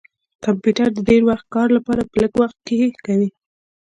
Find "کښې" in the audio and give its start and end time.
2.67-2.87